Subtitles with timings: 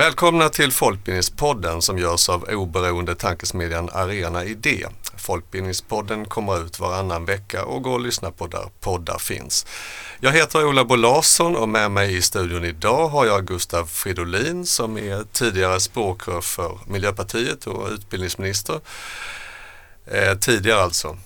[0.00, 4.86] Välkomna till Folkbildningspodden som görs av oberoende tankesmedjan Arena Idé.
[5.16, 9.66] Folkbildningspodden kommer ut varannan vecka och går att lyssna på där poddar finns.
[10.20, 14.66] Jag heter Ola Bo Larsson och med mig i studion idag har jag Gustav Fridolin
[14.66, 18.80] som är tidigare språkrör för Miljöpartiet och utbildningsminister.
[20.06, 21.16] Eh, tidigare alltså.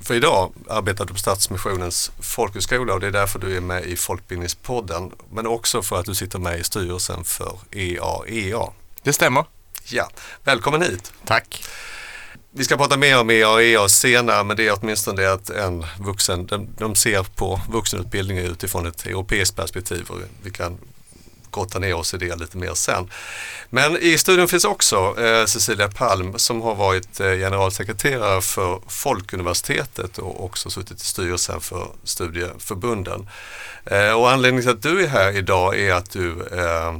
[0.00, 3.96] För idag arbetar du på Stadsmissionens folkhögskola och det är därför du är med i
[3.96, 5.12] Folkbildningspodden.
[5.30, 8.72] Men också för att du sitter med i styrelsen för EAEA.
[9.02, 9.44] Det stämmer.
[9.84, 10.10] Ja,
[10.44, 11.12] välkommen hit.
[11.24, 11.64] Tack.
[12.50, 16.46] Vi ska prata mer om EAEA senare men det är åtminstone det att en vuxen,
[16.46, 20.78] de, de ser på vuxenutbildning utifrån ett europeiskt perspektiv och vi kan
[21.54, 23.10] grotta ner oss i det lite mer sen.
[23.70, 30.18] Men i studion finns också eh, Cecilia Palm som har varit eh, generalsekreterare för Folkuniversitetet
[30.18, 33.28] och också suttit i styrelsen för studieförbunden.
[33.84, 36.98] Eh, och anledningen till att du är här idag är att du eh,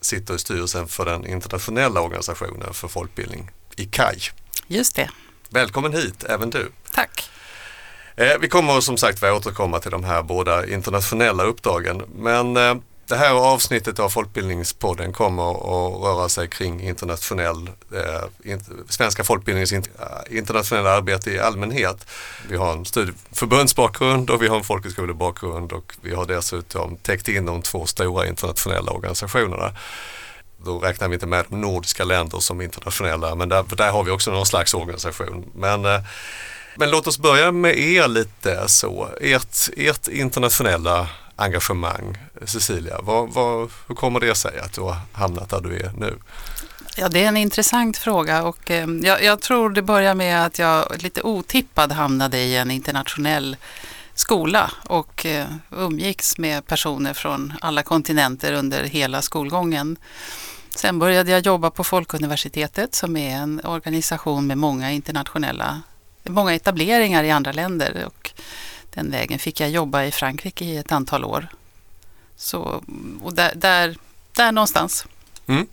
[0.00, 4.18] sitter i styrelsen för den internationella organisationen för folkbildning, ICAI.
[4.66, 5.10] Just det.
[5.48, 6.72] Välkommen hit även du.
[6.92, 7.30] Tack.
[8.16, 12.74] Eh, vi kommer som sagt återkomma till de här båda internationella uppdragen men eh,
[13.08, 19.82] det här avsnittet av Folkbildningspodden kommer att röra sig kring internationell, eh, svenska folkbildningens eh,
[20.30, 22.06] internationella arbete i allmänhet.
[22.48, 27.46] Vi har en studieförbundsbakgrund och vi har en folkhögskolebakgrund och vi har dessutom täckt in
[27.46, 29.72] de två stora internationella organisationerna.
[30.64, 34.10] Då räknar vi inte med de nordiska länder som internationella men där, där har vi
[34.10, 35.50] också någon slags organisation.
[35.54, 36.00] Men, eh,
[36.76, 42.18] men låt oss börja med er lite så, ert, ert internationella engagemang.
[42.44, 46.18] Cecilia, vad, vad, hur kommer det sig att du har hamnat där du är nu?
[46.96, 50.58] Ja, det är en intressant fråga och eh, jag, jag, tror det börjar med att
[50.58, 53.56] jag lite otippad hamnade i en internationell
[54.14, 59.96] skola och eh, umgicks med personer från alla kontinenter under hela skolgången.
[60.70, 65.82] Sen började jag jobba på Folkuniversitetet som är en organisation med många internationella,
[66.22, 68.30] många etableringar i andra länder och
[68.94, 71.46] den vägen fick jag jobba i Frankrike i ett antal år.
[72.36, 72.82] Så,
[73.22, 73.96] och där, där,
[74.32, 75.06] där någonstans.
[75.46, 75.66] Mm.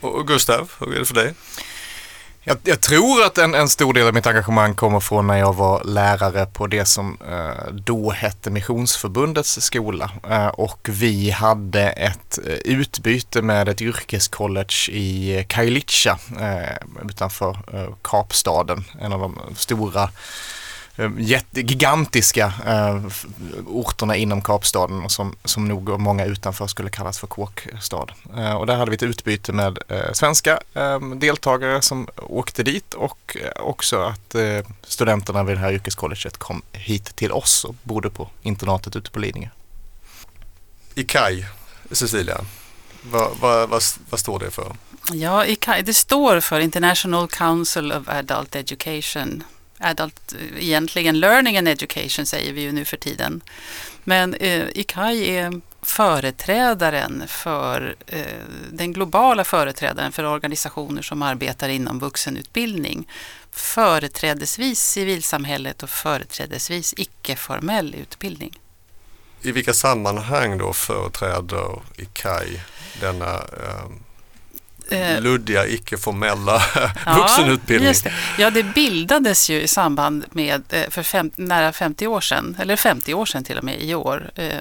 [0.00, 1.34] Och Gustav, hur är det för dig?
[2.48, 5.52] Jag, jag, tror att en, en, stor del av mitt engagemang kommer från när jag
[5.52, 10.10] var lärare på det som eh, då hette Missionsförbundets skola.
[10.30, 17.94] Eh, och vi hade ett eh, utbyte med ett yrkescollege i Kajlitja eh, utanför eh,
[18.02, 20.10] Kapstaden, en av de stora
[20.98, 21.10] Eh,
[21.52, 23.02] gigantiska eh,
[23.66, 28.06] orterna inom Kapstaden som, som nog många utanför skulle kallas för kåkstad.
[28.36, 32.94] Eh, och där hade vi ett utbyte med eh, svenska eh, deltagare som åkte dit
[32.94, 34.36] och eh, också att
[34.82, 39.18] studenterna vid det här yrkescolleget kom hit till oss och bodde på internatet ute på
[39.18, 39.48] Lidingö.
[40.94, 41.46] ICAI,
[41.90, 42.40] Cecilia,
[43.02, 44.76] vad, vad, vad, vad står det för?
[45.12, 49.42] Ja, ICAI, det står för International Council of Adult Education
[49.78, 53.40] adult, egentligen learning and education säger vi ju nu för tiden.
[54.04, 58.20] Men eh, ICAI är företrädaren för eh,
[58.72, 63.08] den globala företrädaren för organisationer som arbetar inom vuxenutbildning.
[63.52, 68.58] Företrädesvis civilsamhället och företrädesvis icke-formell utbildning.
[69.42, 72.60] I vilka sammanhang då företräder ICAI
[73.00, 73.90] denna eh, eh,
[75.20, 76.62] luddiga icke-formella
[77.06, 77.88] ja, vuxenutbildning.
[77.88, 78.12] Just det.
[78.38, 82.76] Ja, det bildades ju i samband med, eh, för fem, nära 50 år sedan, eller
[82.76, 84.60] 50 år sedan till och med i år, eh,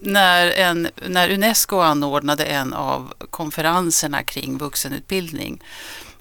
[0.00, 5.62] när, en, när Unesco anordnade en av konferenserna kring vuxenutbildning.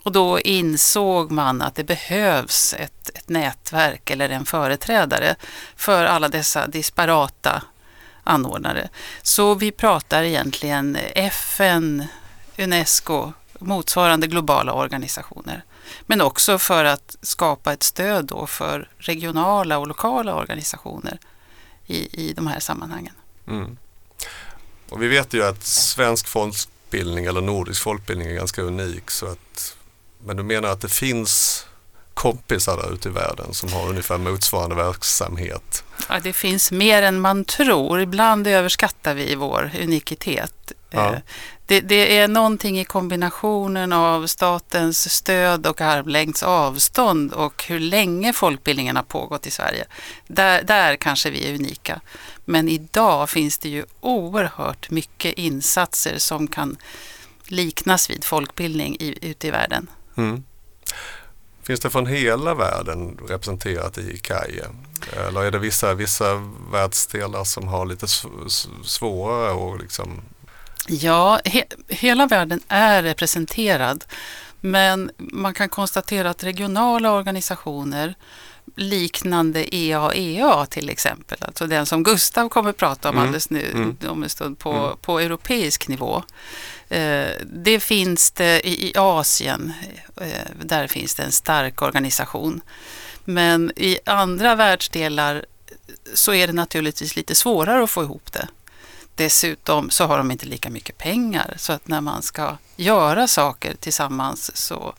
[0.03, 5.35] Och då insåg man att det behövs ett, ett nätverk eller en företrädare
[5.75, 7.63] för alla dessa disparata
[8.23, 8.89] anordnare.
[9.21, 12.07] Så vi pratar egentligen FN,
[12.61, 15.63] Unesco, motsvarande globala organisationer.
[16.01, 21.19] Men också för att skapa ett stöd då för regionala och lokala organisationer
[21.85, 23.13] i, i de här sammanhangen.
[23.47, 23.77] Mm.
[24.89, 29.11] Och vi vet ju att svensk folkbildning eller nordisk folkbildning är ganska unik.
[29.11, 29.75] Så att,
[30.25, 31.65] men du menar att det finns
[32.13, 35.83] kompisar där ute i världen som har ungefär motsvarande verksamhet?
[36.09, 38.01] Ja, det finns mer än man tror.
[38.01, 40.71] Ibland överskattar vi vår unikitet.
[40.89, 41.13] Ja.
[41.13, 41.19] Eh,
[41.65, 48.33] det, det, är någonting i kombinationen av statens stöd och armlängds avstånd och hur länge
[48.33, 49.85] folkbildningen har pågått i Sverige.
[50.27, 52.01] Där, där kanske vi är unika.
[52.45, 56.77] Men idag finns det ju oerhört mycket insatser som kan
[57.45, 59.89] liknas vid folkbildning i, ute i världen.
[60.17, 60.43] Mm.
[61.63, 64.61] Finns det från hela världen representerat i ICAI?
[65.27, 66.35] Eller är det vissa, vissa
[66.71, 68.07] världsdelar som har lite
[68.83, 70.21] svårare att liksom
[70.87, 74.05] Ja, he hela världen är representerad.
[74.59, 78.15] Men man kan konstatera att regionala organisationer
[78.75, 83.23] liknande EAEA e till exempel, alltså den som Gustav kommer prata om mm.
[83.23, 83.97] alldeles nu mm.
[84.07, 84.97] om en stund på, mm.
[85.01, 86.23] på europeisk nivå.
[86.89, 89.73] Eh, det finns det i, i Asien,
[90.21, 92.61] eh, där finns det en stark organisation.
[93.25, 95.45] Men i andra världsdelar
[96.13, 98.47] så är det naturligtvis lite svårare att få ihop det.
[99.15, 103.75] Dessutom så har de inte lika mycket pengar så att när man ska göra saker
[103.79, 104.93] tillsammans så,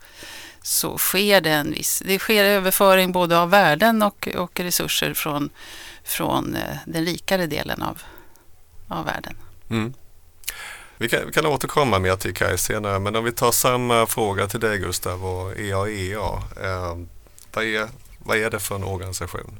[0.61, 5.49] så sker det en viss, det sker överföring både av värden och, och resurser från,
[6.03, 8.01] från eh, den rikare delen av,
[8.87, 9.35] av världen.
[9.69, 9.93] Mm.
[10.97, 14.47] Vi kan, vi kan återkomma mer till Kaj senare men om vi tar samma fråga
[14.47, 16.43] till dig Gustav och EAEA.
[16.61, 16.97] Eh,
[17.53, 17.89] vad, är,
[18.23, 19.59] vad är det för en organisation?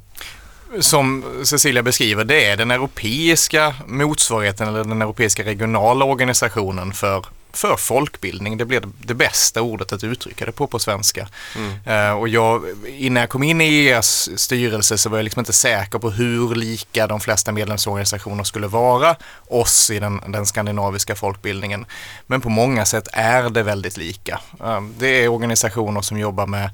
[0.80, 7.76] som Cecilia beskriver, det är den europeiska motsvarigheten eller den europeiska regionala organisationen för, för
[7.76, 8.56] folkbildning.
[8.58, 11.28] Det blir det bästa ordet att uttrycka det på på svenska.
[11.56, 12.10] Mm.
[12.10, 15.52] Uh, och jag, innan jag kom in i EAs styrelse så var jag liksom inte
[15.52, 19.16] säker på hur lika de flesta medlemsorganisationer skulle vara
[19.48, 21.86] oss i den, den skandinaviska folkbildningen.
[22.26, 24.40] Men på många sätt är det väldigt lika.
[24.60, 26.70] Uh, det är organisationer som jobbar med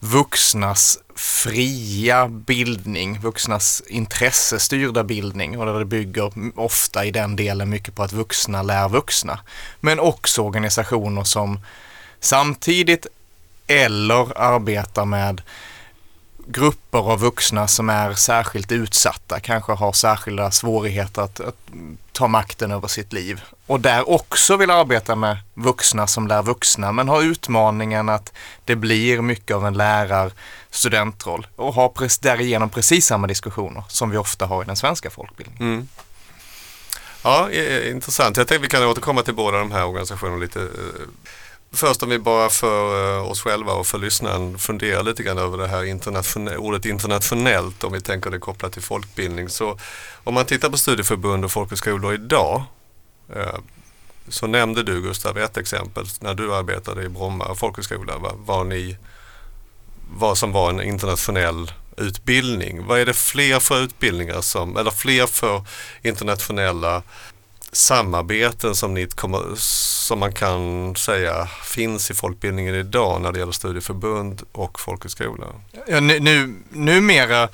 [0.00, 7.94] vuxnas fria bildning, vuxnas intressestyrda bildning och där det bygger ofta i den delen mycket
[7.94, 9.40] på att vuxna lär vuxna.
[9.80, 11.60] Men också organisationer som
[12.20, 13.06] samtidigt
[13.66, 15.42] eller arbetar med
[16.46, 21.56] grupper av vuxna som är särskilt utsatta, kanske har särskilda svårigheter att, att,
[22.18, 23.40] ta makten över sitt liv.
[23.66, 28.32] Och där också vill arbeta med vuxna som lär vuxna men har utmaningen att
[28.64, 34.46] det blir mycket av en lärar-studentroll och har därigenom precis samma diskussioner som vi ofta
[34.46, 35.72] har i den svenska folkbildningen.
[35.72, 35.88] Mm.
[37.22, 37.50] Ja,
[37.90, 38.36] intressant.
[38.36, 40.66] Jag tänkte vi kan återkomma till båda de här organisationerna lite eh,
[41.72, 45.58] Först om vi bara för eh, oss själva och för lyssnaren funderar lite grann över
[45.58, 49.48] det här internationell, ordet internationellt om vi tänker det kopplat till folkbildning.
[49.48, 49.78] Så
[50.24, 52.62] om man tittar på studieförbund och folkhögskolor idag
[53.36, 53.58] eh,
[54.28, 58.96] så nämnde du Gustav ett exempel när du arbetade i Bromma folkhögskola Vad, ni,
[60.10, 62.86] vad som var en internationell utbildning.
[62.86, 65.62] Vad är det fler för utbildningar som, eller fler för
[66.02, 67.02] internationella
[67.72, 73.52] samarbeten som, ni kommer, som man kan säga finns i folkbildningen idag när det gäller
[73.52, 75.46] studieförbund och folkhögskola?
[75.86, 77.48] Ja, nu, nu, numera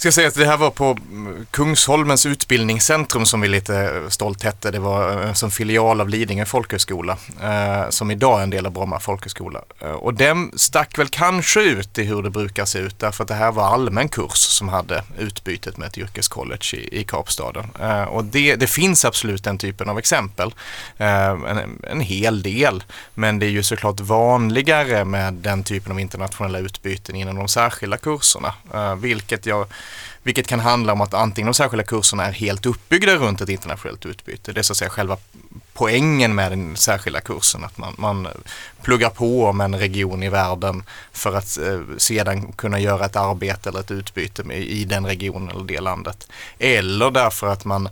[0.00, 4.42] ska säga att det här var på mm, Kungsholmens utbildningscentrum som vi lite eh, stolt
[4.42, 4.70] hette.
[4.70, 8.72] Det var eh, som filial av Lidingö folkhögskola eh, som idag är en del av
[8.72, 9.62] Bromma folkhögskola.
[9.80, 13.28] Eh, och den stack väl kanske ut i hur det brukar se ut därför att
[13.28, 17.66] det här var allmän kurs som hade utbytet med ett yrkescollege i, i Kapstaden.
[17.80, 20.54] Eh, och det, det, finns absolut den typen av exempel.
[20.96, 22.84] Eh, en, en hel del.
[23.14, 27.96] Men det är ju såklart vanligare med den typen av internationella utbyten inom de särskilda
[27.96, 28.54] kurserna.
[28.74, 29.66] Eh, vilket jag
[30.22, 34.06] vilket kan handla om att antingen de särskilda kurserna är helt uppbyggda runt ett internationellt
[34.06, 34.52] utbyte.
[34.52, 35.16] Det är så att säga själva
[35.72, 37.64] poängen med den särskilda kursen.
[37.64, 38.28] Att man, man
[38.82, 40.82] pluggar på om en region i världen
[41.12, 45.50] för att eh, sedan kunna göra ett arbete eller ett utbyte med, i den regionen
[45.50, 46.28] eller det landet.
[46.58, 47.88] Eller därför att man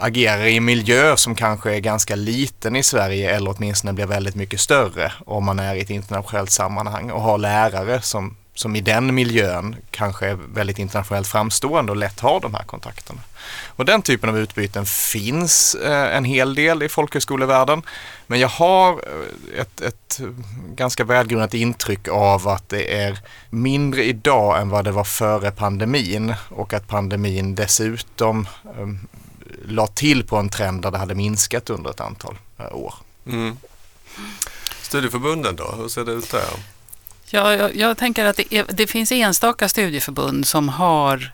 [0.00, 4.34] agerar i en miljö som kanske är ganska liten i Sverige eller åtminstone blir väldigt
[4.34, 8.80] mycket större om man är i ett internationellt sammanhang och har lärare som som i
[8.80, 13.20] den miljön kanske är väldigt internationellt framstående och lätt har de här kontakterna.
[13.66, 17.82] Och den typen av utbyten finns eh, en hel del i folkhögskolevärlden.
[18.26, 20.20] Men jag har eh, ett, ett
[20.74, 23.18] ganska välgrundat intryck av att det är
[23.50, 28.98] mindre idag än vad det var före pandemin och att pandemin dessutom ehm,
[29.64, 32.94] la till på en trend där det hade minskat under ett antal eh, år.
[33.26, 33.56] Mm.
[34.82, 36.79] Studieförbunden då, hur ser det ut där?
[37.32, 41.32] Ja, jag, jag tänker att det, är, det, finns enstaka studieförbund som har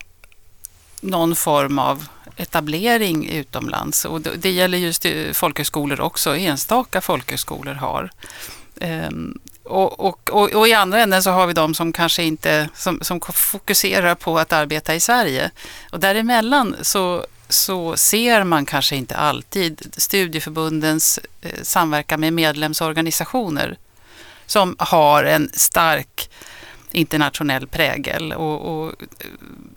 [1.01, 4.05] någon form av etablering utomlands.
[4.05, 8.11] Och det, det gäller just eh, folkhögskolor också, enstaka folkhögskolor har.
[8.81, 12.69] Ehm, och, och, och, och, i andra änden så har vi de som kanske inte
[12.75, 15.51] som, som fokuserar på att arbeta i Sverige.
[15.91, 23.77] Och däremellan så, så ser man kanske inte alltid studieförbundens eh, samverkan med medlemsorganisationer
[24.47, 26.31] som har en stark
[26.93, 28.33] internationell prägel.
[28.33, 28.93] Och, och,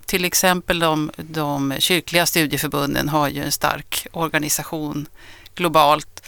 [0.06, 5.06] till exempel de, de kyrkliga studieförbunden har ju en stark organisation
[5.54, 6.22] globalt.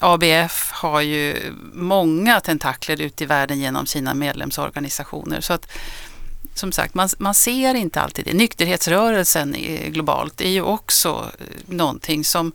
[0.00, 5.40] ABF har ju många tentakler ute i världen genom sina medlemsorganisationer.
[5.40, 5.68] Så att,
[6.54, 8.32] som sagt, man, man ser inte alltid det.
[8.32, 9.56] Nykterhetsrörelsen
[9.86, 12.52] globalt är ju också eh, någonting som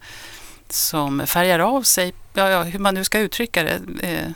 [0.69, 3.81] som färgar av sig, ja, ja, hur man nu ska uttrycka det.
[4.01, 4.29] Eh,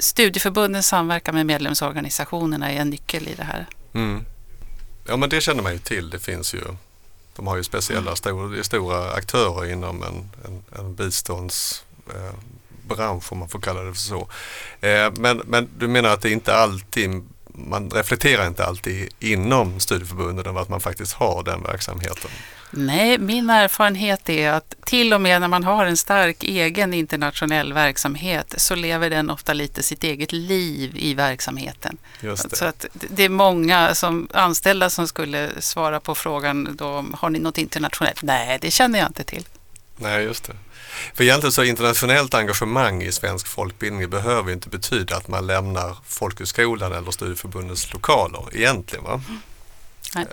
[0.00, 3.66] studieförbundens samverkan med medlemsorganisationerna är en nyckel i det här.
[3.92, 4.24] Mm.
[5.06, 6.10] Ja men det känner man ju till.
[6.10, 6.60] Det finns ju,
[7.36, 8.16] de har ju speciella mm.
[8.16, 14.28] stora, stora aktörer inom en, en, en biståndsbransch om man får kalla det för så.
[14.80, 17.22] Eh, men, men du menar att det inte alltid
[17.66, 22.30] man reflekterar inte alltid inom studieförbunden över att man faktiskt har den verksamheten.
[22.70, 27.72] Nej, min erfarenhet är att till och med när man har en stark egen internationell
[27.72, 31.96] verksamhet så lever den ofta lite sitt eget liv i verksamheten.
[32.20, 32.56] Just det.
[32.56, 37.38] Så att det är många som, anställda som skulle svara på frågan då, har ni
[37.38, 38.22] något internationellt?
[38.22, 39.44] Nej, det känner jag inte till.
[39.96, 40.56] Nej, just det.
[41.14, 46.92] För egentligen så internationellt engagemang i svensk folkbildning behöver inte betyda att man lämnar folkhögskolan
[46.92, 49.04] eller studieförbundets lokaler egentligen.
[49.04, 49.22] Va?
[50.14, 50.26] Nej.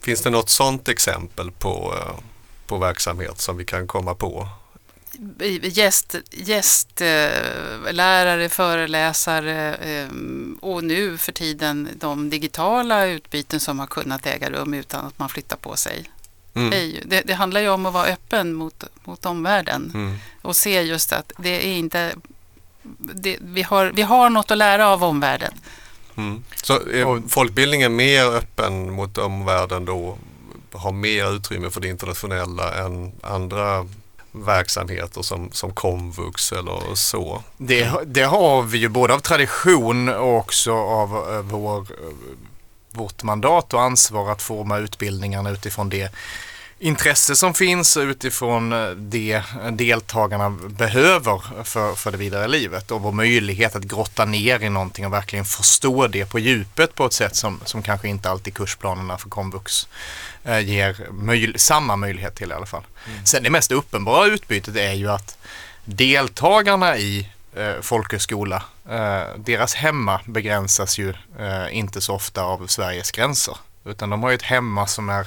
[0.00, 2.14] Finns det något sådant exempel på, eh,
[2.66, 4.48] på verksamhet som vi kan komma på?
[5.62, 6.88] Gäst, gästlärare,
[8.48, 10.08] föreläsare eh,
[10.60, 15.28] och nu för tiden de digitala utbyten som har kunnat äga rum utan att man
[15.28, 16.10] flyttar på sig.
[16.54, 16.94] Mm.
[17.04, 20.16] Det, det, handlar ju om att vara öppen mot, mot omvärlden mm.
[20.42, 22.14] och se just att det är inte
[22.98, 25.52] det, vi, har, vi har något att lära av omvärlden.
[26.20, 26.44] Mm.
[26.62, 30.16] Så är folkbildningen mer öppen mot omvärlden då?
[30.72, 33.86] Har mer utrymme för det internationella än andra
[34.32, 37.42] verksamheter som, som komvux eller så?
[37.56, 41.86] Det, det har vi ju både av tradition och också av uh, vår, uh,
[42.90, 46.12] vårt mandat och ansvar att forma utbildningarna utifrån det
[46.82, 53.12] intresse som finns utifrån eh, det deltagarna behöver för, för det vidare livet och vår
[53.12, 57.36] möjlighet att grotta ner i någonting och verkligen förstå det på djupet på ett sätt
[57.36, 59.88] som, som kanske inte alltid kursplanerna för komvux
[60.44, 62.84] eh, ger möj samma möjlighet till i alla fall.
[63.06, 63.26] Mm.
[63.26, 65.38] Sen det mest uppenbara utbytet är ju att
[65.84, 73.10] deltagarna i eh, folkhögskola, eh, deras hemma begränsas ju eh, inte så ofta av Sveriges
[73.10, 75.26] gränser utan de har ju ett hemma som är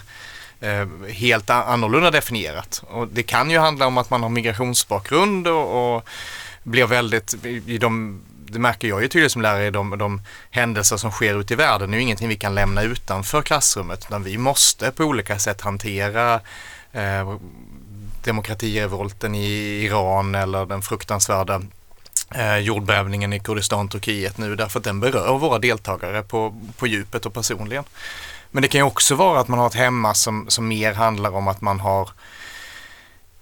[0.63, 2.84] Eh, helt annorlunda definierat.
[2.88, 6.10] Och det kan ju handla om att man har migrationsbakgrund och, och
[6.63, 11.12] blir väldigt, i de, det märker jag ju tydligt som lärare, de, de händelser som
[11.12, 14.38] sker ute i världen det är ju ingenting vi kan lämna utanför klassrummet utan vi
[14.38, 16.41] måste på olika sätt hantera
[16.91, 17.38] eh,
[18.24, 21.62] demokratirevolten i Iran eller den fruktansvärda
[22.36, 27.25] eh, jordbävningen i Kurdistan, Turkiet nu därför att den berör våra deltagare på, på djupet
[27.25, 27.84] och personligen.
[28.53, 31.36] Men det kan ju också vara att man har ett hemma som, som mer handlar
[31.36, 32.10] om att man har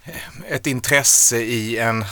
[0.04, 0.14] eh,
[0.50, 2.06] ett intresse i en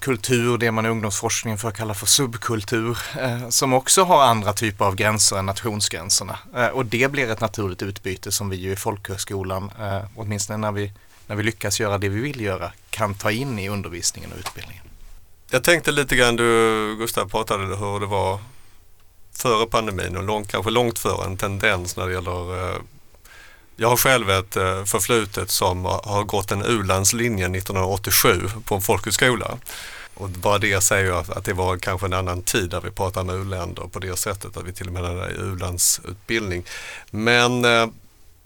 [0.00, 4.84] kultur, det man i ungdomsforskningen för kalla för subkultur, eh, som också har andra typer
[4.84, 6.38] av gränser än nationsgränserna.
[6.56, 10.72] Eh, och det blir ett naturligt utbyte som vi ju i folkhögskolan, eh, åtminstone när
[10.72, 10.92] vi,
[11.26, 14.84] när vi lyckas göra det vi vill göra, kan ta in i undervisningen och utbildningen.
[15.50, 18.40] Jag tänkte lite grann, du Gustav pratade hur det var
[19.38, 22.78] före pandemin och långt, kanske långt före en tendens när det gäller eh,
[23.80, 29.58] jag har själv ett eh, förflutet som har gått en u-landslinje 1987 på en folkhögskola.
[30.14, 33.34] Och bara det säger att det var kanske en annan tid där vi pratade med
[33.34, 36.64] u-länder på det sättet att vi till och med hade u-landsutbildning.
[37.10, 37.86] Men eh,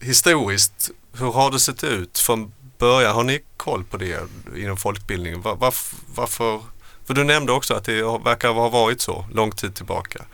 [0.01, 3.15] historiskt, hur har det sett ut från början?
[3.15, 4.21] Har ni koll på det
[4.57, 5.43] inom folkbildningen?
[5.43, 5.75] Var, var,
[6.15, 6.61] varför?
[7.07, 10.25] För du nämnde också att det verkar ha varit så lång tid tillbaka.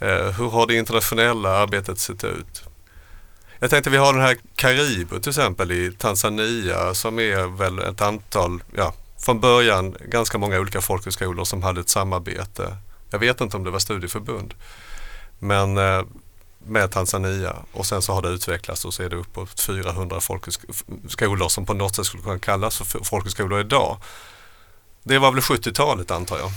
[0.00, 2.62] Eh, hur har det internationella arbetet sett ut?
[3.58, 8.00] Jag tänkte vi har den här Karibu till exempel i Tanzania som är väl ett
[8.00, 12.76] antal, ja från början ganska många olika folkhögskolor som hade ett samarbete.
[13.10, 14.54] Jag vet inte om det var studieförbund.
[15.38, 16.02] Men eh,
[16.66, 21.48] med Tanzania och sen så har det utvecklats och så är det uppåt 400 folkhögskolor
[21.48, 23.96] som på något sätt skulle kunna kallas för folkhögskolor idag.
[25.02, 26.50] Det var väl 70-talet antar jag.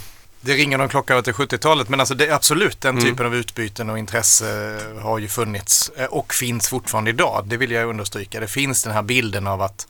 [0.46, 3.10] Det ringer någon klocka till 70-talet men alltså det, absolut den mm.
[3.10, 7.44] typen av utbyten och intresse har ju funnits eh, och finns fortfarande idag.
[7.48, 8.40] Det vill jag understryka.
[8.40, 9.88] Det finns den här bilden av att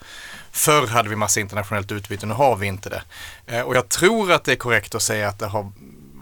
[0.51, 3.03] förr hade vi massa internationellt utbyte, nu har vi inte det.
[3.47, 5.71] Eh, och jag tror att det är korrekt att säga att det har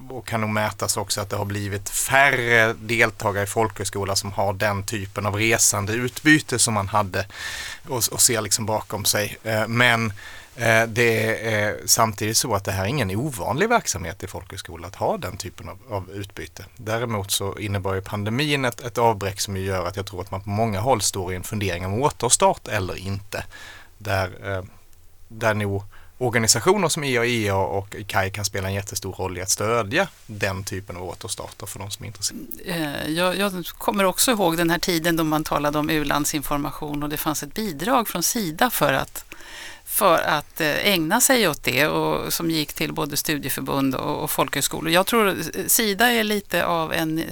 [0.10, 4.54] och kan nog mätas också att det har blivit färre deltagare i folkhögskola som har
[4.54, 7.26] den typen av resande utbyte som man hade
[7.90, 9.38] och, och ser liksom bakom sig.
[9.44, 10.14] Eh, men
[10.62, 14.96] Eh, det är samtidigt så att det här är ingen ovanlig verksamhet i folkhögskola att
[14.96, 16.66] ha den typen av, av utbyte.
[16.78, 20.42] Däremot så innebar ju pandemin ett, ett avbräck som gör att jag tror att man
[20.42, 23.44] på många håll står i en fundering om återstart eller inte.
[23.98, 24.64] Där, eh,
[25.28, 25.84] där nog
[26.22, 30.98] organisationer som IAEA och KAI kan spela en jättestor roll i att stödja den typen
[30.98, 32.46] av återstarter för de som är intresserade.
[32.66, 37.10] Eh, jag, jag kommer också ihåg den här tiden då man talade om u-landsinformation och
[37.10, 39.26] det fanns ett bidrag från Sida för att
[39.86, 44.92] för att eh, ägna sig åt det och som gick till både studieförbund och folkhögskolor.
[44.92, 45.38] Jag tror
[45.68, 47.24] Sida är lite av en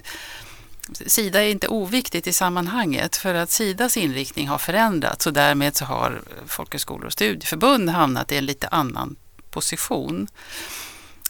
[1.06, 5.86] Sida är inte oviktigt i sammanhanget för att Sidas inriktning har förändrats och därmed så
[5.86, 9.16] har folkhögskolor och studieförbund hamnat i en lite annan
[9.50, 10.28] position.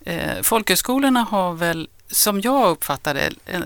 [0.06, 3.62] Eh, folkhögskolorna har väl, som jag uppfattar det, eh,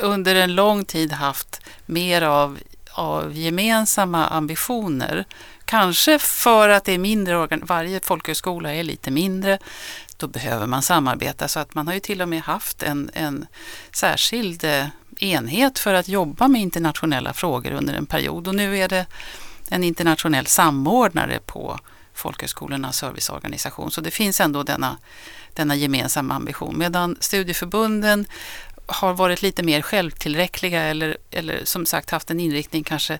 [0.00, 2.58] under en lång tid haft mer av,
[2.92, 5.24] av gemensamma ambitioner.
[5.64, 9.58] Kanske för att det är mindre, varje folkhögskola är lite mindre.
[10.22, 13.46] Då behöver man samarbeta så att man har ju till och med haft en, en
[13.92, 14.86] särskild eh,
[15.18, 19.06] enhet för att jobba med internationella frågor under en period och nu är det
[19.68, 21.78] en internationell samordnare på
[22.14, 23.90] folkhögskolornas serviceorganisation.
[23.90, 24.98] Så det finns ändå denna,
[25.54, 26.78] denna gemensamma ambition.
[26.78, 28.26] Medan studieförbunden
[28.86, 33.18] har varit lite mer självtillräckliga eller, eller som sagt haft en inriktning kanske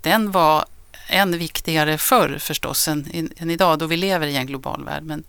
[0.00, 0.64] Den var
[1.08, 5.02] än viktigare förr förstås än, än idag då vi lever i en global värld.
[5.02, 5.24] Men,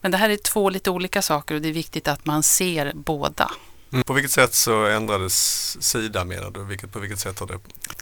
[0.00, 2.92] men det här är två lite olika saker och det är viktigt att man ser
[2.94, 3.50] båda.
[3.92, 4.04] Mm.
[4.04, 6.64] På vilket sätt så ändrades Sida menar du?
[6.64, 7.58] Vilket, på vilket sätt har det?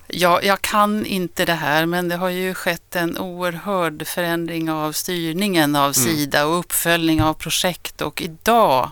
[0.07, 4.93] Ja, jag kan inte det här men det har ju skett en oerhörd förändring av
[4.93, 5.95] styrningen av mm.
[5.95, 8.91] Sida och uppföljning av projekt och idag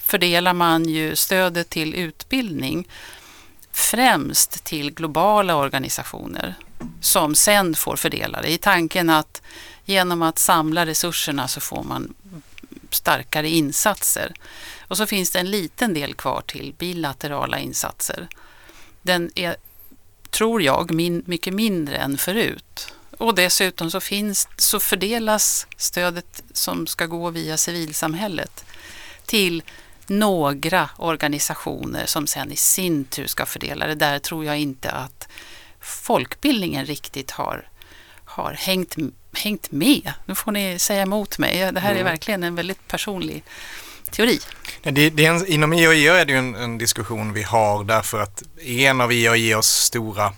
[0.00, 2.88] fördelar man ju stödet till utbildning
[3.72, 6.54] främst till globala organisationer
[7.00, 9.42] som sen får fördela det i tanken att
[9.84, 12.14] genom att samla resurserna så får man
[12.94, 14.34] starkare insatser.
[14.80, 18.28] Och så finns det en liten del kvar till bilaterala insatser.
[19.02, 19.56] Den är,
[20.30, 22.94] tror jag, min, mycket mindre än förut.
[23.18, 28.64] Och dessutom så, finns, så fördelas stödet som ska gå via civilsamhället
[29.26, 29.62] till
[30.06, 33.94] några organisationer som sen i sin tur ska fördela det.
[33.94, 35.28] Där tror jag inte att
[35.80, 37.68] folkbildningen riktigt har,
[38.24, 38.96] har hängt,
[39.32, 40.12] hängt med.
[40.26, 41.72] Nu får ni säga emot mig.
[41.72, 42.04] Det här är mm.
[42.04, 43.44] verkligen en väldigt personlig
[44.10, 44.40] teori.
[44.82, 48.42] Det, det en, inom IAIA är det ju en, en, diskussion vi har därför att
[48.64, 50.32] en av IAIAs stora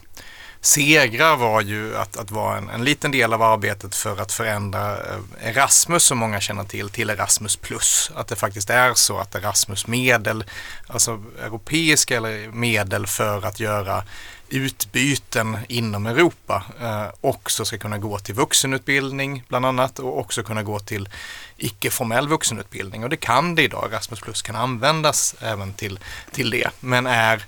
[0.64, 4.96] segrar var ju att, att vara en, en, liten del av arbetet för att förändra
[4.96, 8.10] eh, Erasmus som många känner till till Erasmus plus.
[8.14, 10.44] Att det faktiskt är så att Erasmus medel,
[10.86, 12.20] alltså europeiska
[12.52, 14.04] medel för att göra
[14.48, 20.62] utbyten inom Europa eh, också ska kunna gå till vuxenutbildning bland annat och också kunna
[20.62, 21.08] gå till
[21.56, 23.88] icke-formell vuxenutbildning och det kan det idag.
[23.92, 25.98] Erasmus Plus kan användas även till,
[26.32, 27.44] till det men är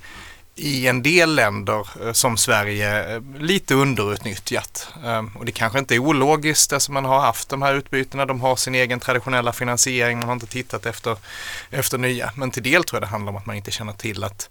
[0.58, 4.88] i en del länder eh, som Sverige eh, lite underutnyttjat.
[5.04, 8.26] Eh, och det kanske inte är ologiskt eftersom man har haft de här utbytena.
[8.26, 10.18] De har sin egen traditionella finansiering.
[10.18, 11.16] Man har inte tittat efter,
[11.70, 12.32] efter nya.
[12.34, 14.48] Men till del tror jag det handlar om att man inte känner till att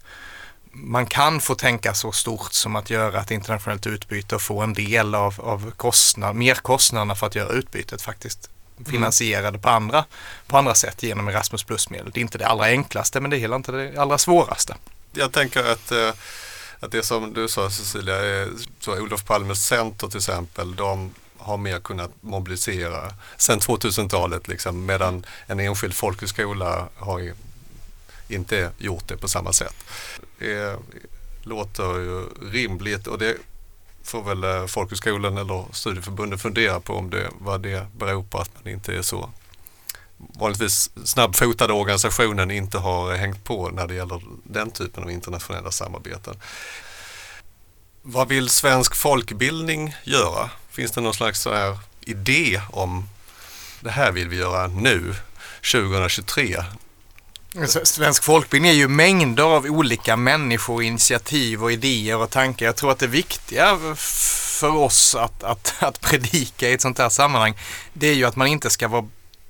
[0.71, 4.73] man kan få tänka så stort som att göra ett internationellt utbyte och få en
[4.73, 8.91] del av, av kostnad, merkostnaderna för att göra utbytet faktiskt mm.
[8.91, 10.05] finansierade på, andra,
[10.47, 12.11] på andra sätt genom Erasmus plus-medel.
[12.13, 14.75] Det är inte det allra enklaste men det är heller inte det allra svåraste.
[15.15, 16.13] Jag tänker att, eh,
[16.79, 18.49] att det som du sa Cecilia, är,
[18.79, 25.25] så Olof Palmes center till exempel, de har mer kunnat mobilisera sen 2000-talet liksom, medan
[25.47, 27.33] en enskild folkhögskola har
[28.27, 29.75] inte gjort det på samma sätt.
[30.39, 30.79] Det
[31.43, 33.37] låter ju rimligt och det
[34.03, 38.51] får väl eh, folkhögskolan eller studieförbunden fundera på om det, vad det beror på att
[38.63, 39.29] man inte är så
[40.17, 46.35] vanligtvis snabbfotade organisationen inte har hängt på när det gäller den typen av internationella samarbeten.
[48.01, 50.49] Vad vill svensk folkbildning göra?
[50.69, 53.09] Finns det någon slags så här idé om
[53.79, 55.15] det här vill vi göra nu,
[55.71, 56.63] 2023?
[57.59, 62.65] Alltså, svensk folkbildning är ju mängder av olika människor, initiativ och idéer och tankar.
[62.65, 63.79] Jag tror att det viktiga
[64.59, 67.53] för oss att, att, att predika i ett sånt här sammanhang,
[67.93, 69.05] det är ju att man inte ska vara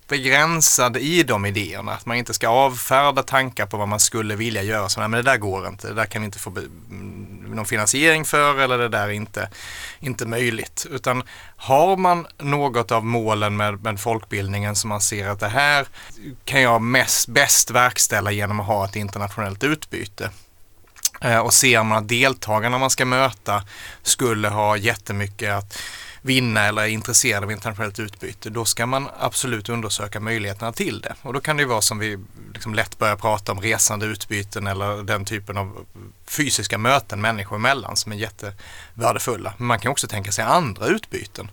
[0.08, 1.91] begränsad i de idéerna.
[1.91, 4.89] Att man inte ska avfärda tankar på vad man skulle vilja göra.
[4.89, 7.65] Så, nej, men det där går inte, det där kan vi inte få mm, någon
[7.65, 9.50] finansiering för eller det där är inte,
[10.00, 10.88] inte möjligt.
[10.91, 11.24] Utan
[11.56, 15.88] har man något av målen med, med folkbildningen som man ser att det här
[16.46, 20.30] kan jag mest, bäst verkställa genom att ha ett internationellt utbyte.
[21.22, 23.63] Eh, och ser man att deltagarna man ska möta
[24.04, 25.78] skulle ha jättemycket att
[26.26, 31.16] vinna eller är intresserad av internationellt utbyte, då ska man absolut undersöka möjligheterna till det.
[31.22, 32.20] Och då kan det ju vara som vi
[32.54, 35.86] liksom lätt börjar prata om resande utbyten eller den typen av
[36.28, 39.54] fysiska möten människor emellan som är jättevärdefulla.
[39.58, 41.52] Men man kan också tänka sig andra utbyten.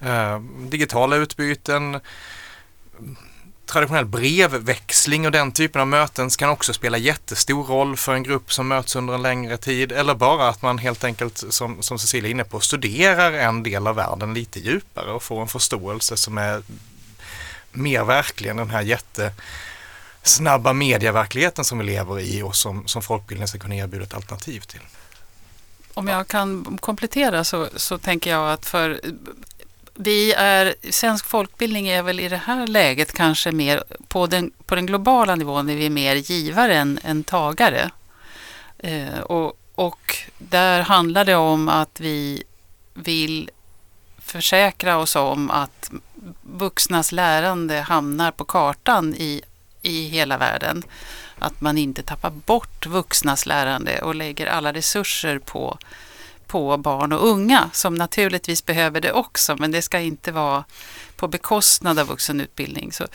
[0.00, 2.00] Eh, digitala utbyten,
[3.66, 8.52] traditionell brevväxling och den typen av möten kan också spela jättestor roll för en grupp
[8.52, 12.28] som möts under en längre tid eller bara att man helt enkelt som, som Cecilia
[12.28, 16.38] är inne på studerar en del av världen lite djupare och får en förståelse som
[16.38, 16.62] är
[17.72, 23.58] mer verkligen den här jättesnabba medieverkligheten som vi lever i och som, som folkbildningen ska
[23.58, 24.80] kunna erbjuda ett alternativ till.
[25.94, 29.00] Om jag kan komplettera så, så tänker jag att för
[29.94, 34.74] vi är, svensk folkbildning är väl i det här läget kanske mer på den, på
[34.74, 37.90] den globala nivån är vi mer givare än, än tagare.
[38.78, 42.42] Eh, och, och där handlar det om att vi
[42.94, 43.50] vill
[44.18, 45.90] försäkra oss om att
[46.42, 49.42] vuxnas lärande hamnar på kartan i,
[49.82, 50.82] i hela världen.
[51.38, 55.78] Att man inte tappar bort vuxnas lärande och lägger alla resurser på
[56.54, 60.64] på barn och unga som naturligtvis behöver det också men det ska inte vara
[61.16, 62.92] på bekostnad av vuxenutbildning.
[62.92, 63.06] Så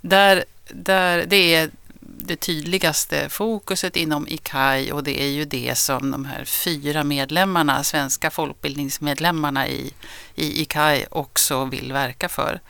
[0.00, 1.70] där, där, det är
[2.00, 7.84] det tydligaste fokuset inom ICAI och det är ju det som de här fyra medlemmarna,
[7.84, 9.92] svenska folkbildningsmedlemmarna i,
[10.34, 12.60] i ICAI också vill verka för.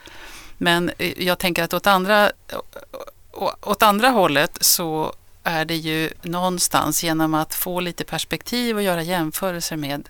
[0.57, 2.31] Men eh, jag tänker att åt andra,
[3.61, 5.13] åt andra hållet så
[5.45, 10.09] är det ju någonstans genom att få lite perspektiv och göra jämförelser med,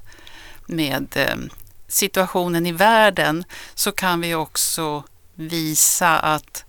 [0.65, 1.35] med eh,
[1.87, 3.43] situationen i världen
[3.73, 6.65] så kan vi också visa att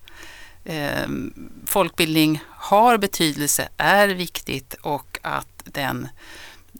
[0.65, 1.09] eh,
[1.67, 6.09] folkbildning har betydelse, är viktigt och att den,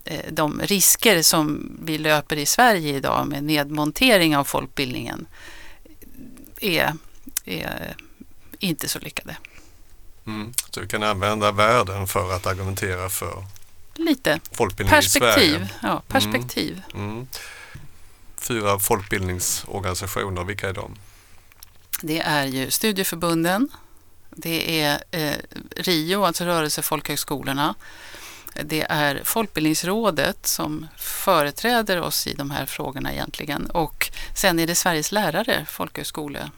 [0.05, 5.27] eh, de risker som vi löper i Sverige idag med nedmontering av folkbildningen
[6.61, 6.93] är,
[7.45, 7.95] är
[8.59, 9.37] inte så lyckade.
[10.27, 10.53] Mm.
[10.69, 13.45] Så vi kan använda värden för att argumentera för
[13.95, 15.43] Lite folkbildning perspektiv.
[15.43, 15.69] i Sverige.
[15.81, 16.81] Ja, perspektiv.
[16.93, 17.09] Mm.
[17.09, 17.27] Mm.
[18.37, 20.95] Fyra folkbildningsorganisationer, vilka är de?
[22.01, 23.69] Det är ju studieförbunden.
[24.29, 25.35] Det är eh,
[25.75, 27.75] RIO, alltså rörelsefolkhögskolorna.
[28.63, 33.65] Det är Folkbildningsrådet som företräder oss i de här frågorna egentligen.
[33.65, 36.51] Och sen är det Sveriges lärare folkhögskola.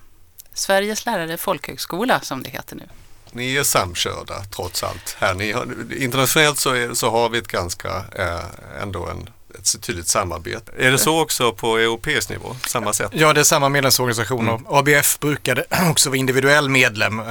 [0.54, 2.90] Sveriges lärare folkhögskola som det heter nu
[3.34, 5.16] ni är samkörda trots allt.
[5.20, 9.82] Här, ni har, internationellt så, är, så har vi ett ganska, eh, ändå en, ett
[9.82, 10.72] tydligt samarbete.
[10.78, 12.56] Är det så också på europeisk nivå?
[12.68, 13.12] Samma sätt?
[13.14, 14.52] Ja, det är samma medlemsorganisationer.
[14.52, 14.66] Mm.
[14.68, 17.26] ABF brukade också vara individuell medlem eh,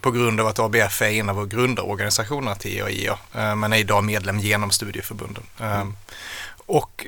[0.00, 4.04] på grund av att ABF är en av grundorganisationerna till EAIA, eh, men är idag
[4.04, 5.42] medlem genom studieförbunden.
[5.60, 5.96] Mm.
[6.72, 7.06] Och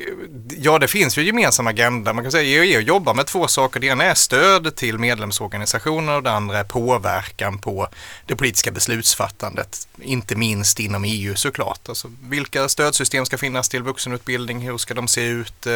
[0.57, 2.13] ja, det finns ju en gemensam agenda.
[2.13, 3.81] Man kan säga att EU jobbar med två saker.
[3.81, 7.89] Det ena är stöd till medlemsorganisationer och det andra är påverkan på
[8.27, 9.89] det politiska beslutsfattandet.
[10.03, 11.89] Inte minst inom EU såklart.
[11.89, 14.61] Alltså, vilka stödsystem ska finnas till vuxenutbildning?
[14.61, 15.67] Hur ska de se ut?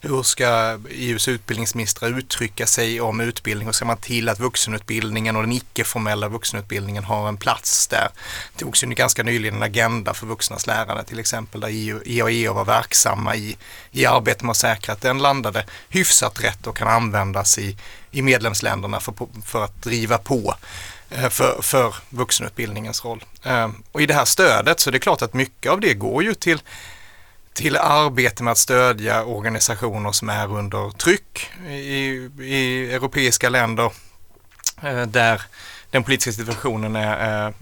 [0.00, 3.66] Hur ska EUs utbildningsministrar uttrycka sig om utbildning?
[3.66, 8.08] Hur ska man till att vuxenutbildningen och den icke-formella vuxenutbildningen har en plats där?
[8.52, 12.52] Det togs ju ganska nyligen en agenda för vuxnas lärande till exempel där EU, EAEA
[12.52, 13.56] var verksam verksamma i,
[13.90, 17.76] i arbetet med att säkra att den landade hyfsat rätt och kan användas i,
[18.10, 20.54] i medlemsländerna för, för att driva på
[21.10, 23.24] eh, för, för vuxenutbildningens roll.
[23.42, 26.22] Eh, och i det här stödet så är det klart att mycket av det går
[26.22, 26.60] ju till
[27.54, 33.92] till arbete med att stödja organisationer som är under tryck i, i europeiska länder
[34.82, 35.42] eh, där
[35.90, 37.54] den politiska situationen är, är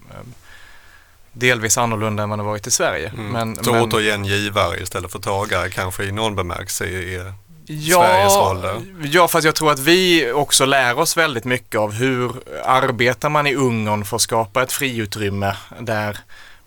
[1.35, 3.09] delvis annorlunda än vad det varit i Sverige.
[3.09, 3.29] Mm.
[3.29, 7.33] Men, så men, återigen givare istället för tagare kanske i någon bemärkelse är
[7.67, 8.83] ja, Sveriges roll där?
[9.13, 12.33] Ja, fast jag tror att vi också lär oss väldigt mycket av hur
[12.65, 16.19] arbetar man i Ungern för att skapa ett friutrymme där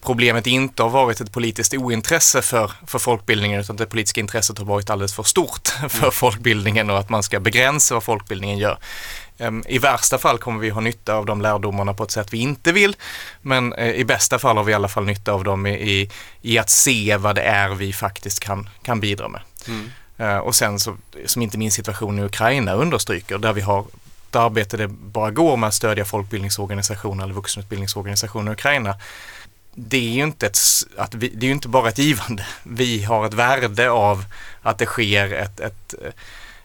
[0.07, 4.65] problemet inte har varit ett politiskt ointresse för, för folkbildningen utan det politiska intresset har
[4.65, 6.11] varit alldeles för stort för mm.
[6.11, 8.77] folkbildningen och att man ska begränsa vad folkbildningen gör.
[9.37, 12.37] Ehm, I värsta fall kommer vi ha nytta av de lärdomarna på ett sätt vi
[12.37, 12.95] inte vill,
[13.41, 16.09] men eh, i bästa fall har vi i alla fall nytta av dem i,
[16.41, 19.41] i att se vad det är vi faktiskt kan, kan bidra med.
[19.67, 19.91] Mm.
[20.17, 23.85] Eh, och sen så, som inte minst situationen i Ukraina understryker, där vi har
[24.29, 28.95] ett arbete det bara går med att stödja folkbildningsorganisationer eller vuxenutbildningsorganisationer i Ukraina.
[29.79, 30.59] Det är ju inte, ett,
[30.97, 32.45] att vi, det är inte bara ett givande.
[32.63, 34.25] Vi har ett värde av
[34.61, 35.95] att det sker ett, ett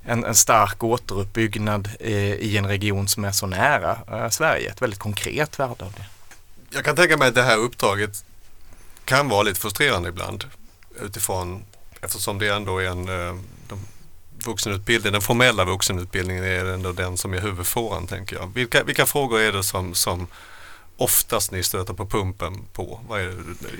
[0.04, 4.70] en, en stark återuppbyggnad eh, i en region som är så nära eh, Sverige.
[4.70, 6.04] Ett väldigt konkret värde av det.
[6.70, 8.24] Jag kan tänka mig att det här uppdraget
[9.04, 10.44] kan vara lite frustrerande ibland
[11.00, 11.64] utifrån
[12.00, 13.36] eftersom det ändå är en, eh,
[13.68, 13.86] de,
[14.44, 18.54] vuxenutbildning, den formella vuxenutbildningen är ändå den som är huvudfåran tänker jag.
[18.54, 20.26] Vilka, vilka frågor är det som, som
[20.96, 23.00] oftast ni stöter på pumpen på?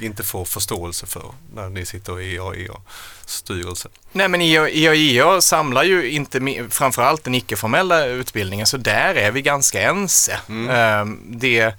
[0.01, 3.91] Inte får förståelse för när ni sitter i EAEA-styrelsen?
[4.13, 9.83] Nej men EAEA samlar ju inte framförallt den icke-formella utbildningen så där är vi ganska
[9.83, 10.39] ense.
[10.49, 10.71] Mm.
[10.71, 11.75] Ehm, det,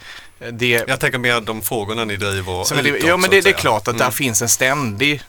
[0.51, 3.53] det, jag tänker mer de frågorna ni driver utåt, det, Ja men det, det, är
[3.53, 3.97] klart att mm.
[3.97, 5.21] där finns en ständig,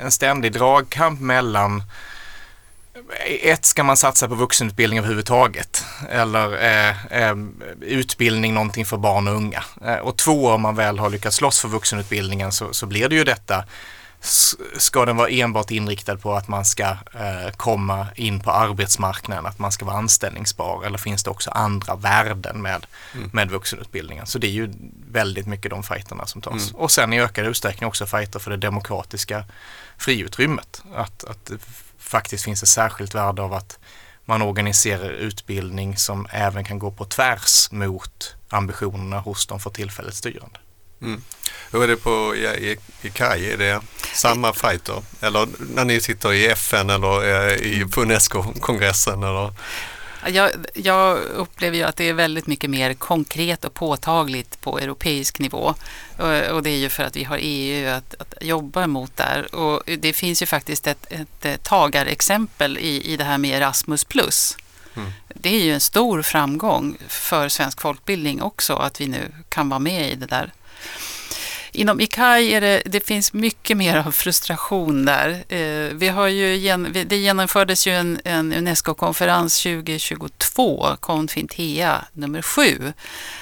[0.00, 1.82] en ständig dragkamp mellan
[3.42, 5.84] ett, ska man satsa på vuxenutbildning överhuvudtaget?
[6.10, 7.36] Eller eh, eh,
[7.80, 9.64] utbildning någonting för barn och unga?
[9.86, 13.14] Eh, och två, om man väl har lyckats slåss för vuxenutbildningen så, så blir det
[13.14, 13.64] ju detta
[14.76, 19.58] ska den vara enbart inriktad på att man ska eh, komma in på arbetsmarknaden, att
[19.58, 23.30] man ska vara anställningsbar eller finns det också andra värden med, mm.
[23.32, 24.26] med vuxenutbildningen?
[24.26, 24.72] Så det är ju
[25.10, 26.70] väldigt mycket de fighterna som tas.
[26.70, 26.80] Mm.
[26.80, 29.44] Och sen i ökad utsträckning också fighter för det demokratiska
[29.98, 30.82] friutrymmet.
[30.94, 31.50] Att, att
[32.06, 33.78] faktiskt finns ett särskilt värde av att
[34.24, 40.14] man organiserar utbildning som även kan gå på tvärs mot ambitionerna hos de för tillfället
[40.14, 40.58] styrande.
[41.02, 41.22] Mm.
[41.72, 43.52] Hur är det på i, i KAI?
[43.52, 43.80] Är det
[44.14, 45.02] samma fighter?
[45.20, 49.22] Eller när ni sitter i FN eller i, på Unesco-kongressen?
[49.22, 49.52] Eller?
[50.28, 55.38] Jag, jag, upplever ju att det är väldigt mycket mer konkret och påtagligt på europeisk
[55.38, 55.74] nivå.
[56.52, 59.54] Och, det är ju för att vi har EU att, att jobba mot där.
[59.54, 61.12] Och det finns ju faktiskt ett,
[61.42, 64.06] ett tagarexempel i, i det här med Erasmus+.
[64.96, 65.12] Mm.
[65.28, 69.80] Det är ju en stor framgång för svensk folkbildning också att vi nu kan vara
[69.80, 70.52] med i det där.
[71.76, 75.44] Inom ICAI är det, det finns mycket mer av frustration där.
[75.48, 82.92] Eh, vi har ju, det genomfördes ju en, en Unesco-konferens 2022, Confintea nummer sju,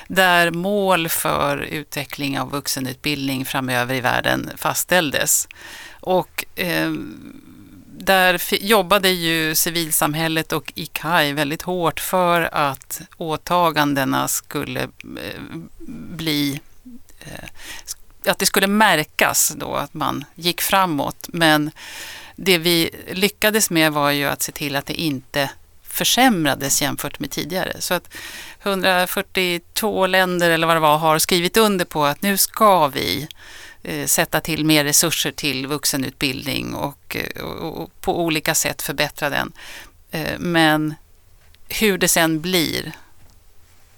[0.09, 5.49] där mål för utveckling av vuxenutbildning framöver i världen fastställdes.
[6.01, 6.93] Och eh,
[7.99, 15.41] där jobbade ju civilsamhället och ICAI väldigt hårt för att åtagandena skulle eh,
[16.17, 16.61] bli
[17.21, 17.49] eh,
[18.27, 21.29] att det skulle märkas då att man gick framåt.
[21.29, 21.71] Men
[22.37, 25.51] det vi lyckades med var ju att se till att det inte
[25.83, 27.81] försämrades jämfört med tidigare.
[27.81, 28.15] Så att
[28.63, 33.29] 142 länder eller vad det var har skrivit under på att nu ska vi
[33.83, 39.31] eh, sätta till mer resurser till vuxenutbildning och, eh, och, och på olika sätt förbättra
[39.31, 39.53] den.
[40.11, 40.95] Eh, men
[41.69, 42.93] hur det sen blir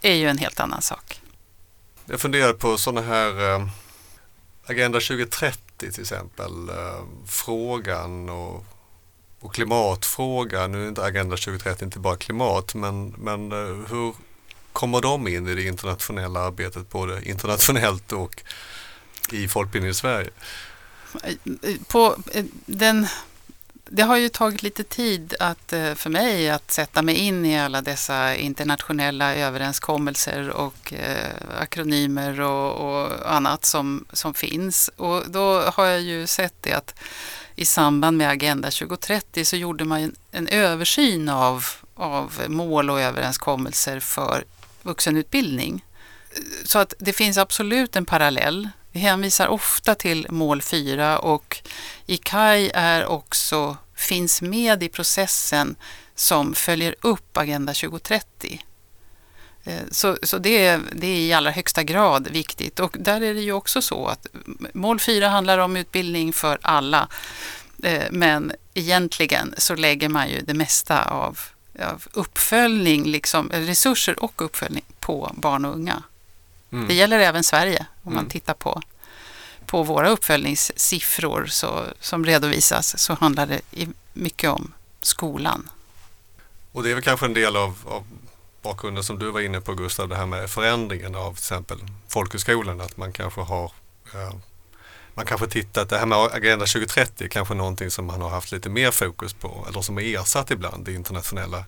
[0.02, 1.20] är ju en helt annan sak.
[2.06, 3.68] Jag funderar på sådana här
[4.68, 5.60] Agenda 2030
[5.92, 8.64] till exempel, eh, frågan och,
[9.40, 10.72] och klimatfrågan.
[10.72, 14.14] Nu är inte Agenda 2030 inte bara klimat, men, men eh, hur
[14.72, 18.42] kommer de in i det internationella arbetet, både internationellt och
[19.32, 20.30] i folkbildningen i Sverige?
[21.22, 21.34] Eh,
[21.88, 22.16] på
[22.66, 23.06] den
[23.90, 27.60] det har ju tagit lite tid att, eh, för mig att sätta mig in i
[27.60, 34.90] alla dessa internationella överenskommelser och eh, akronymer och, och, annat som, som finns.
[34.96, 36.94] Och då har jag ju sett det att
[37.56, 43.00] i samband med Agenda 2030 så gjorde man en, en översyn av, av mål och
[43.00, 44.44] överenskommelser för
[44.82, 45.84] vuxenutbildning.
[46.64, 51.56] Så att det finns absolut en parallell vi hänvisar ofta till mål 4 och
[52.06, 55.76] ICAI är också, finns med i processen
[56.14, 58.62] som följer upp Agenda 2030.
[59.64, 63.34] Eh, så, så det, är, det är i allra högsta grad viktigt och där är
[63.34, 64.26] det ju också så att
[64.72, 67.08] mål 4 handlar om utbildning för alla.
[67.82, 71.38] Eh, men egentligen så lägger man ju det mesta av,
[71.82, 76.02] av uppföljning, liksom, resurser och uppföljning på barn och unga.
[76.72, 76.88] Mm.
[76.88, 78.16] Det gäller även Sverige om mm.
[78.16, 78.82] man tittar på,
[79.66, 83.60] på våra uppföljningssiffror så, som redovisas så handlar det
[84.12, 85.70] mycket om skolan.
[86.72, 88.04] Och det är väl kanske en del av, av
[88.62, 92.80] bakgrunden som du var inne på Gustav, det här med förändringen av till exempel folkhögskolan,
[92.80, 93.72] att man kanske har
[94.14, 94.34] eh,
[95.16, 98.52] man kanske tittat, det här med Agenda 2030 är kanske någonting som man har haft
[98.52, 101.64] lite mer fokus på eller som har ersatt ibland det internationella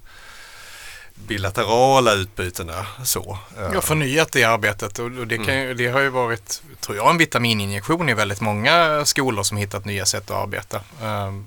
[1.27, 2.87] bilaterala utbytena.
[3.05, 3.39] Så.
[3.57, 5.77] Jag har förnyat det arbetet och det, kan, mm.
[5.77, 10.07] det har ju varit, tror jag, en vitamininjektion i väldigt många skolor som hittat nya
[10.07, 10.81] sätt att arbeta.
[11.03, 11.47] Um,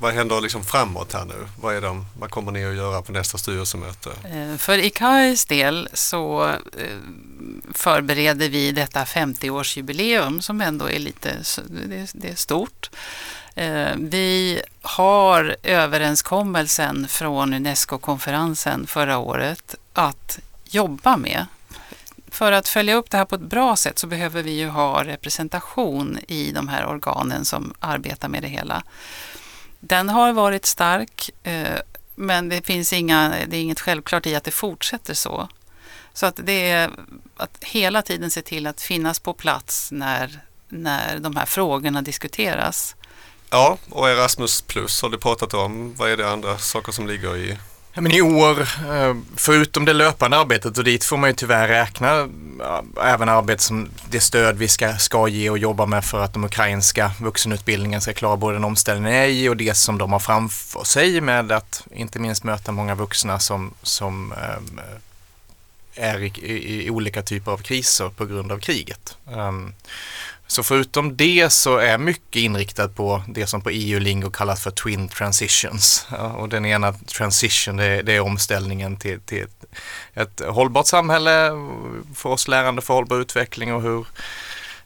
[0.00, 1.46] vad händer liksom framåt här nu?
[1.60, 4.10] Vad, är de, vad kommer ni att göra på nästa styrelsemöte?
[4.24, 6.98] Eh, för ICAIs del så eh,
[7.74, 11.36] förbereder vi detta 50-årsjubileum som ändå är lite
[12.12, 12.90] det är stort.
[13.56, 21.46] Eh, vi har överenskommelsen från Unesco-konferensen förra året att jobba med.
[22.30, 25.04] För att följa upp det här på ett bra sätt så behöver vi ju ha
[25.04, 28.82] representation i de här organen som arbetar med det hela.
[29.80, 31.80] den har varit stark, eh,
[32.14, 35.48] men det finns inga, det är inget självklart i att det fortsätter så.
[36.12, 36.90] Så att det är
[37.36, 42.96] att hela tiden se till att finnas på plats när, när de här frågorna diskuteras.
[43.50, 45.94] Ja, och Erasmus plus har du pratat om.
[45.96, 47.58] Vad är det andra saker som ligger i
[47.96, 51.68] Ja, men I år, eh, förutom det löpande arbetet och dit får man ju tyvärr
[51.68, 56.20] räkna eh, även arbete som det stöd vi ska, ska ge och jobba med för
[56.20, 60.12] att de ukrainska vuxenutbildningen ska klara både den omställningen är i och det som de
[60.12, 64.96] har framför sig med att inte minst möta många vuxna som, som eh,
[65.94, 69.16] är i, i, i, olika typer av kriser på grund av kriget.
[69.30, 69.74] Ehm,
[70.46, 75.08] så förutom det så är mycket inriktat på det som på EU-lingo kallas för twin
[75.08, 76.06] transitions.
[76.36, 79.64] och den ena transition det är, det är omställningen till, till ett,
[80.14, 81.50] ett, hållbart samhälle
[82.14, 84.06] för oss lärande för hållbar utveckling och hur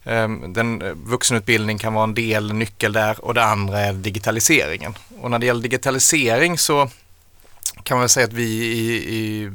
[0.05, 4.95] um, den vuxenutbildning kan vara en del, nyckel där och det andra är digitaliseringen.
[5.21, 6.91] Och när det gäller digitalisering så
[7.83, 9.51] kan man säga att vi i, i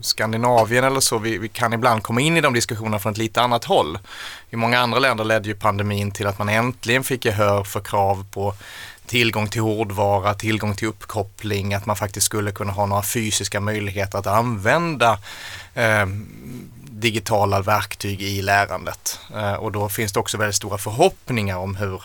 [0.00, 3.42] Skandinavien eller så, vi, vi, kan ibland komma in i de diskussionerna från ett lite
[3.42, 3.98] annat håll.
[4.50, 8.26] I många andra länder ledde ju pandemin till att man äntligen fick gehör för krav
[8.30, 8.54] på
[9.06, 14.18] tillgång till hårdvara, tillgång till uppkoppling, att man faktiskt skulle kunna ha några fysiska möjligheter
[14.18, 15.18] att använda
[15.74, 16.06] eh,
[16.90, 19.20] digitala verktyg i lärandet.
[19.34, 22.02] Eh, och då finns det också väldigt stora förhoppningar om hur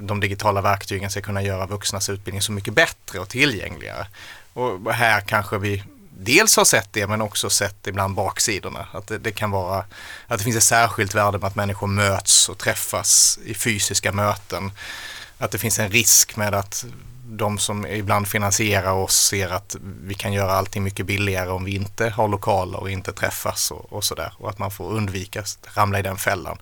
[0.00, 4.06] de digitala verktygen ska kunna göra vuxnas utbildning så mycket bättre och tillgängligare.
[4.52, 5.84] Och här kanske vi
[6.18, 8.86] dels har sett det men också sett ibland baksidorna.
[8.92, 9.84] Att det, det, kan vara
[10.26, 14.72] att det finns ett särskilt värde med att människor möts och träffas i fysiska möten.
[15.38, 16.84] Att det finns en risk med att
[17.30, 21.74] de som ibland finansierar oss ser att vi kan göra allting mycket billigare om vi
[21.74, 24.32] inte har lokaler och inte träffas och, och sådär.
[24.38, 26.58] Och att man får undvika att ramla i den fällan.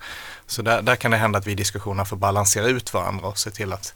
[0.47, 3.39] Så där, där kan det hända att vi i diskussionerna får balansera ut varandra och
[3.39, 3.95] se till att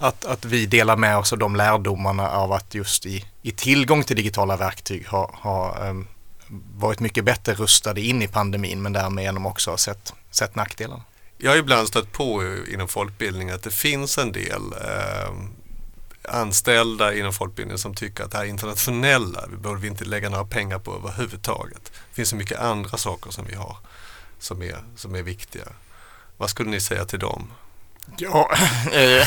[0.00, 4.04] att, att vi delar med oss av de lärdomarna av att just i, i tillgång
[4.04, 6.08] till digitala verktyg ha, ha um,
[6.74, 11.02] varit mycket bättre rustade in i pandemin men därmed också har sett, sett nackdelarna.
[11.38, 15.32] Jag har ibland stött på inom folkbildning att det finns en del eh,
[16.30, 20.44] anställda inom folkbildningen som tycker att det här internationella vi borde vi inte lägga några
[20.44, 21.92] pengar på överhuvudtaget.
[21.92, 23.76] Det finns så mycket andra saker som vi har
[24.38, 25.68] som är, som är viktiga.
[26.36, 27.52] Vad skulle ni säga till dem?
[28.16, 28.50] Ja,
[28.92, 29.26] jag, eh,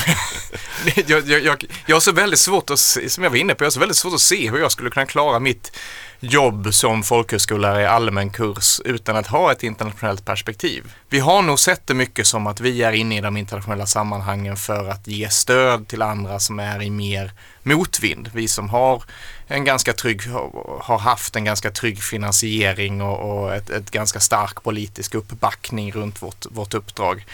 [1.26, 3.66] jag, jag, jag har så väldigt svårt att, se, som jag var inne på, jag
[3.66, 5.72] har så väldigt svårt att se hur jag skulle kunna klara mitt
[6.20, 10.92] jobb som folkhögskollärare i allmän kurs utan att ha ett internationellt perspektiv.
[11.08, 14.56] Vi har nog sett det mycket som att vi är inne i de internationella sammanhangen
[14.56, 17.32] för att ge stöd till andra som är i mer
[17.62, 18.30] motvind.
[18.34, 19.02] Vi som har
[19.46, 20.22] en ganska trygg,
[20.80, 26.22] har haft en ganska trygg finansiering och, och ett, ett ganska stark politisk uppbackning runt
[26.22, 27.24] vårt, vårt uppdrag.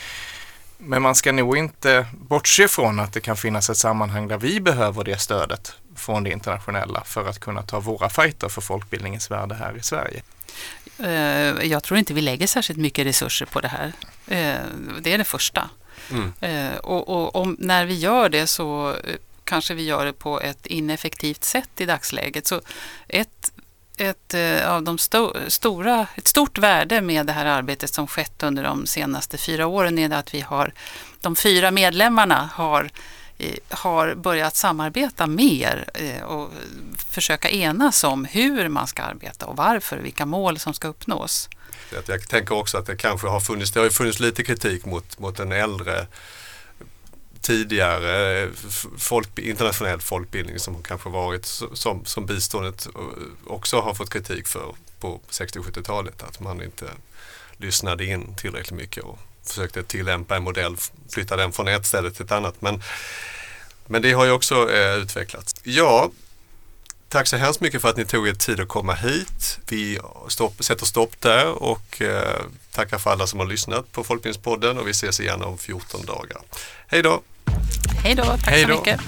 [0.83, 4.61] Men man ska nog inte bortse från att det kan finnas ett sammanhang där vi
[4.61, 9.55] behöver det stödet från det internationella för att kunna ta våra fighter för folkbildningens värde
[9.55, 10.23] här i Sverige.
[10.99, 13.93] Eh, jag tror inte vi lägger särskilt mycket resurser på det här.
[14.27, 14.65] Eh,
[15.01, 15.71] det är det första.
[16.11, 16.33] Mm.
[16.41, 18.97] Eh, och, och om, när vi gör det så
[19.45, 22.47] kanske vi gör det på ett ineffektivt sätt i dagsläget.
[22.47, 22.61] Så
[23.09, 23.53] ett
[24.01, 28.43] ett, eh, av de sto stora, ett stort värde med det här arbetet som skett
[28.43, 30.73] under de senaste fyra åren är att vi har,
[31.21, 32.91] de fyra medlemmarna har,
[33.39, 36.51] eh, har börjat samarbeta mer eh, och
[37.09, 41.49] försöka enas om hur man ska arbeta och varför, vilka mål som ska uppnås.
[42.07, 45.37] Jag tänker också att det kanske har funnits, det har funnits lite kritik mot, mot
[45.37, 46.07] den äldre
[47.41, 48.49] tidigare
[48.99, 53.03] folk, internationell folkbildning som kanske varit som, som biståndet eh,
[53.47, 56.23] också har fått kritik för på 60 och 70-talet.
[56.23, 56.87] Att man inte
[57.57, 60.77] lyssnade in tillräckligt mycket och försökte tillämpa en modell,
[61.09, 62.63] flytta den från ett ställe till ett annat.
[62.63, 62.83] Men,
[63.87, 65.55] men det har ju också eh, utvecklats.
[65.63, 66.11] Ja,
[67.09, 69.59] tack så hemskt mycket för att ni tog er tid att komma hit.
[69.69, 69.99] Vi
[70.29, 74.87] stopp, sätter stopp där och eh, tackar för alla som har lyssnat på Folkbildningspodden och
[74.87, 76.41] vi ses igen om 14 dagar.
[76.87, 77.23] Hej då!
[78.05, 78.73] Hej då, tack Hejdå.
[78.75, 79.01] så mycket.